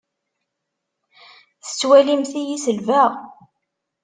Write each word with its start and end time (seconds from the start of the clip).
Tettwalimt-iyi 1.65 2.57
selbeɣ? 2.63 3.11